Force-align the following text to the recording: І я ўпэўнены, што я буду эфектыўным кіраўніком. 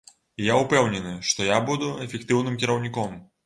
І 0.43 0.47
я 0.47 0.55
ўпэўнены, 0.61 1.11
што 1.33 1.51
я 1.51 1.61
буду 1.69 1.93
эфектыўным 2.09 2.61
кіраўніком. 2.65 3.19